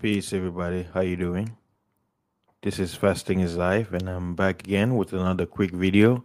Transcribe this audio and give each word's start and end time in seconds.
Peace, 0.00 0.34
everybody. 0.34 0.86
How 0.92 1.00
you 1.00 1.16
doing? 1.16 1.56
This 2.62 2.78
is 2.78 2.94
Fasting 2.94 3.40
is 3.40 3.56
Life, 3.56 3.92
and 3.92 4.08
I'm 4.08 4.34
back 4.36 4.62
again 4.64 4.96
with 4.96 5.12
another 5.12 5.46
quick 5.46 5.72
video. 5.72 6.24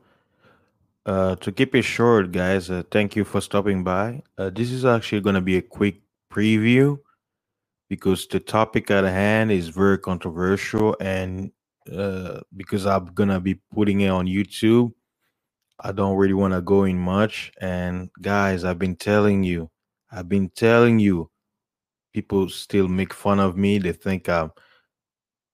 Uh, 1.05 1.35
to 1.37 1.51
keep 1.51 1.75
it 1.75 1.83
short, 1.83 2.31
guys, 2.31 2.69
uh, 2.71 2.83
thank 2.91 3.15
you 3.15 3.25
for 3.25 3.41
stopping 3.41 3.83
by. 3.83 4.23
Uh, 4.37 4.51
this 4.51 4.71
is 4.71 4.85
actually 4.85 5.21
going 5.21 5.35
to 5.35 5.41
be 5.41 5.57
a 5.57 5.63
quick 5.63 6.01
preview 6.33 6.99
because 7.89 8.27
the 8.27 8.39
topic 8.41 8.91
at 8.91 9.05
hand 9.05 9.51
is 9.51 9.69
very 9.69 9.97
controversial, 9.99 10.95
and 11.01 11.51
uh, 11.95 12.41
because 12.57 12.85
I'm 12.85 13.07
gonna 13.15 13.39
be 13.41 13.55
putting 13.73 14.01
it 14.01 14.09
on 14.09 14.27
YouTube, 14.27 14.93
I 15.79 15.93
don't 15.93 16.17
really 16.17 16.35
want 16.35 16.53
to 16.55 16.61
go 16.61 16.85
in 16.85 16.99
much. 16.99 17.53
And 17.61 18.11
guys, 18.21 18.65
I've 18.65 18.79
been 18.79 18.97
telling 18.97 19.43
you, 19.43 19.71
I've 20.11 20.29
been 20.29 20.51
telling 20.51 20.99
you 20.99 21.30
people 22.13 22.49
still 22.49 22.87
make 22.87 23.13
fun 23.13 23.39
of 23.39 23.57
me. 23.57 23.77
They 23.77 23.93
think 23.93 24.29
I'm 24.29 24.51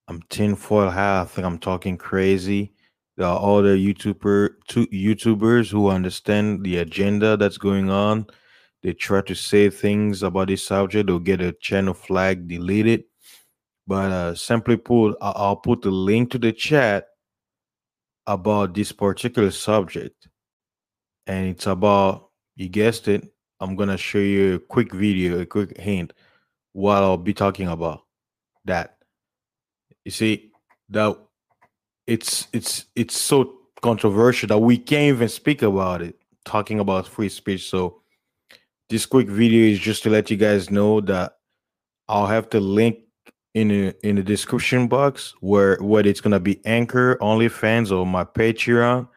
I'm 0.07 0.21
tinfoil 0.29 0.89
hat. 0.89 1.21
I 1.21 1.25
think 1.25 1.45
I'm 1.45 1.59
talking 1.59 1.98
crazy. 1.98 2.73
There 3.17 3.27
are 3.27 3.57
other 3.57 3.75
YouTuber 3.75 4.49
two 4.67 4.88
YouTubers 4.88 5.71
who 5.71 5.89
understand 5.89 6.63
the 6.63 6.77
agenda 6.77 7.35
that's 7.35 7.57
going 7.57 7.89
on. 7.89 8.27
They 8.84 8.93
try 8.93 9.21
to 9.21 9.35
say 9.35 9.70
things 9.70 10.23
about 10.23 10.48
this 10.48 10.65
subject. 10.65 11.07
They'll 11.07 11.20
get 11.20 11.41
a 11.41 11.51
channel 11.53 11.93
flag 11.93 12.48
deleted. 12.48 13.03
But 13.87 14.12
uh, 14.12 14.35
simply 14.35 14.77
put, 14.77 15.17
I'll 15.21 15.55
put 15.55 15.81
the 15.81 15.91
link 15.91 16.31
to 16.31 16.37
the 16.37 16.51
chat 16.51 17.07
about 18.27 18.73
this 18.73 18.91
particular 18.91 19.51
subject, 19.51 20.27
and 21.26 21.48
it's 21.48 21.67
about 21.67 22.29
you 22.57 22.67
guessed 22.67 23.07
it. 23.07 23.26
I'm 23.62 23.76
gonna 23.76 23.98
show 23.98 24.20
you 24.20 24.55
a 24.55 24.59
quick 24.59 24.93
video, 24.93 25.39
a 25.39 25.45
quick 25.45 25.77
hint 25.77 26.13
what 26.73 26.98
I'll 26.98 27.17
be 27.17 27.34
talking 27.34 27.67
about. 27.67 28.03
That 28.66 28.98
you 30.04 30.12
see 30.12 30.51
that 30.90 31.18
it's 32.05 32.48
it's 32.54 32.85
it's 32.96 33.18
so 33.18 33.55
controversial 33.82 34.48
that 34.48 34.60
we 34.60 34.77
can't 34.77 35.15
even 35.15 35.29
speak 35.29 35.62
about 35.62 36.01
it. 36.01 36.15
Talking 36.45 36.79
about 36.79 37.07
free 37.07 37.29
speech. 37.29 37.70
So 37.70 38.01
this 38.90 39.05
quick 39.05 39.27
video 39.27 39.71
is 39.71 39.79
just 39.79 40.04
to 40.04 40.10
let 40.10 40.32
you 40.32 40.38
guys 40.38 40.71
know 40.71 41.01
that 41.01 41.38
I'll 42.07 42.27
have 42.27 42.49
the 42.49 42.60
link 42.60 42.99
in 43.54 43.68
the 43.70 43.95
in 44.07 44.15
the 44.15 44.23
description 44.23 44.88
box 44.88 45.34
where 45.41 45.77
whether 45.82 46.07
it's 46.07 46.21
gonna 46.21 46.40
be 46.40 46.63
Anchor, 46.65 47.18
OnlyFans, 47.18 47.91
or 47.91 48.05
my 48.05 48.23
Patreon, 48.23 49.07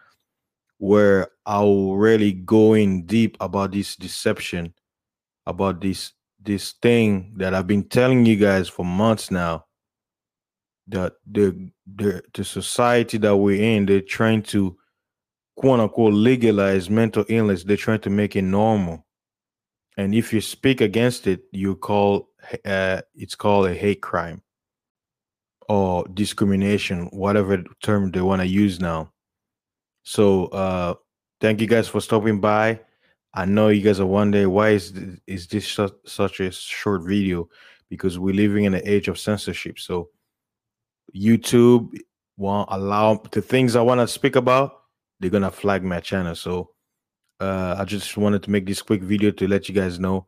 where 0.79 1.29
I'll 1.47 1.95
really 1.95 2.33
go 2.33 2.75
in 2.75 3.07
deep 3.07 3.37
about 3.41 3.73
this 3.73 3.97
deception, 3.97 4.75
about 5.47 5.81
this 5.81 6.13
this 6.43 6.73
thing 6.73 7.35
that 7.37 7.55
I've 7.55 7.67
been 7.67 7.85
telling 7.89 8.27
you 8.27 8.37
guys 8.37 8.69
for 8.69 8.85
months 8.85 9.31
now. 9.31 9.67
That 10.89 11.15
the 11.31 11.71
the 11.87 12.23
the 12.35 12.45
society 12.45 13.19
that 13.19 13.37
we're 13.37 13.63
in, 13.63 13.87
they're 13.87 14.01
trying 14.01 14.43
to 14.45 14.77
quote 15.57 15.81
unquote 15.81 16.15
legalize 16.15 16.91
mental 16.91 17.25
illness. 17.29 17.63
They're 17.63 17.77
trying 17.77 18.01
to 18.01 18.11
make 18.11 18.35
it 18.35 18.43
normal. 18.43 19.07
And 19.97 20.15
if 20.15 20.33
you 20.33 20.41
speak 20.41 20.81
against 20.81 21.27
it, 21.27 21.43
you 21.53 21.77
call 21.77 22.31
uh, 22.65 23.03
it's 23.15 23.35
called 23.35 23.67
a 23.67 23.75
hate 23.75 24.03
crime 24.03 24.43
or 25.69 26.05
discrimination, 26.15 27.07
whatever 27.13 27.63
term 27.83 28.11
they 28.11 28.21
want 28.21 28.41
to 28.43 28.49
use 28.49 28.81
now. 28.81 29.13
So 30.03 30.47
uh 30.47 30.95
thank 31.41 31.61
you 31.61 31.67
guys 31.69 31.87
for 31.87 32.01
stopping 32.01 32.41
by. 32.41 32.81
I 33.33 33.45
know 33.45 33.69
you 33.69 33.83
guys 33.83 34.01
are 34.01 34.07
wondering 34.07 34.51
why 34.51 34.71
is 34.71 34.93
is 35.27 35.47
this 35.47 35.69
such, 35.69 35.93
such 36.05 36.41
a 36.41 36.51
short 36.51 37.03
video? 37.03 37.49
Because 37.89 38.19
we're 38.19 38.35
living 38.35 38.65
in 38.65 38.75
an 38.75 38.83
age 38.85 39.09
of 39.09 39.19
censorship. 39.19 39.79
So 39.79 40.11
YouTube 41.15 41.99
won't 42.37 42.69
allow 42.73 43.23
the 43.31 43.43
things 43.43 43.77
I 43.77 43.83
want 43.83 44.01
to 44.01 44.09
speak 44.09 44.37
about. 44.37 44.83
They're 45.19 45.31
gonna 45.31 45.51
flag 45.51 45.85
my 45.85 46.01
channel. 46.01 46.35
So 46.35 46.71
uh, 47.41 47.77
I 47.79 47.85
just 47.85 48.17
wanted 48.17 48.43
to 48.45 48.51
make 48.51 48.67
this 48.67 48.83
quick 48.83 49.03
video 49.03 49.31
to 49.33 49.49
let 49.49 49.69
you 49.69 49.75
guys 49.75 49.99
know 49.99 50.27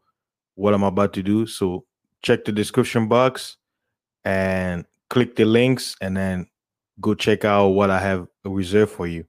what 0.55 0.75
I'm 0.75 0.83
about 0.83 1.13
to 1.15 1.23
do. 1.23 1.47
So 1.47 1.85
check 2.23 2.45
the 2.45 2.53
description 2.53 3.09
box 3.09 3.57
and 4.25 4.85
click 5.11 5.37
the 5.37 5.45
links, 5.45 5.97
and 6.01 6.17
then 6.17 6.47
go 7.01 7.15
check 7.15 7.45
out 7.45 7.69
what 7.69 7.91
I 7.91 8.01
have 8.01 8.29
reserved 8.45 8.93
for 8.93 9.07
you. 9.07 9.25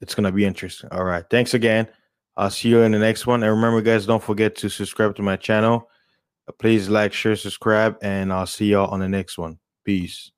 It's 0.00 0.14
gonna 0.14 0.32
be 0.32 0.44
interesting. 0.44 0.90
All 0.92 1.04
right. 1.04 1.24
Thanks 1.30 1.54
again. 1.54 1.88
I'll 2.36 2.50
see 2.50 2.68
you 2.68 2.82
in 2.82 2.92
the 2.92 2.98
next 2.98 3.26
one. 3.26 3.42
And 3.42 3.52
remember, 3.52 3.80
guys, 3.80 4.06
don't 4.06 4.22
forget 4.22 4.56
to 4.56 4.68
subscribe 4.68 5.14
to 5.16 5.22
my 5.22 5.36
channel. 5.36 5.88
Uh, 6.48 6.52
Please 6.58 6.88
like, 6.88 7.12
share, 7.12 7.36
subscribe, 7.36 7.96
and 8.02 8.32
I'll 8.32 8.46
see 8.46 8.66
y'all 8.66 8.90
on 8.90 9.00
the 9.00 9.08
next 9.08 9.38
one. 9.38 9.58
Peace. 9.84 10.32